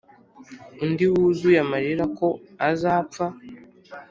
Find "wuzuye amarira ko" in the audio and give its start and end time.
1.13-2.27